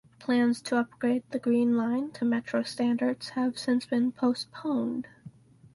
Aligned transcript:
Plans 0.17 0.63
to 0.63 0.77
upgrade 0.77 1.21
the 1.29 1.37
Green 1.37 1.77
Line 1.77 2.09
to 2.13 2.25
Metro 2.25 2.63
standards 2.63 3.29
have 3.29 3.59
since 3.59 3.85
been 3.85 4.11
postponed. 4.11 5.07